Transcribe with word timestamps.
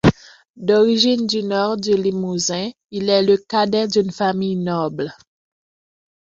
D'origine 0.55 1.27
du 1.27 1.43
nord 1.43 1.77
du 1.77 1.95
Limousin, 1.95 2.71
il 2.89 3.07
est 3.07 3.21
le 3.21 3.37
cadet 3.37 3.87
d'une 3.87 4.09
famille 4.11 4.55
noble. 4.55 5.13